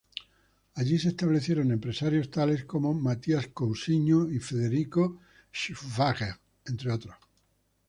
Allí 0.73 0.97
se 0.97 1.09
establecieron 1.09 1.71
empresarios 1.71 2.31
tales 2.31 2.65
como 2.65 2.91
Matías 2.91 3.49
Cousiño 3.49 4.31
y 4.31 4.39
Federico 4.39 5.19
Schwager, 5.53 6.39
entre 6.65 6.91
otros. 6.91 7.15